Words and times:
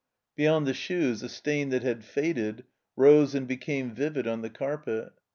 Beyond 0.35 0.65
the 0.65 0.73
shoes, 0.73 1.21
a 1.21 1.29
stain 1.29 1.69
that 1.69 1.83
had 1.83 2.03
faded 2.03 2.63
rose 2.95 3.35
and 3.35 3.47
became 3.47 3.93
vivid 3.93 4.25
on 4.25 4.41
the 4.41 4.49
carpet. 4.49 5.11